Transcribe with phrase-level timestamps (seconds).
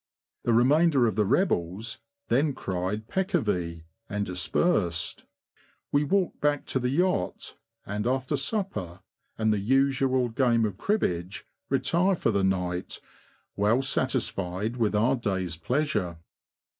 [0.45, 5.25] The remainder of the rebels then cried peccavi^ and dispersed.
[5.91, 9.01] We walk back to the yacht, and after supper,
[9.37, 12.99] and the usual game of cribbage, retire for the night,
[13.55, 16.17] well satisfied with our day's pleasure.